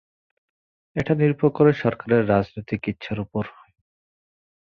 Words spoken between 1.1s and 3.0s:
নির্ভর করে সরকারের রাজনৈতিক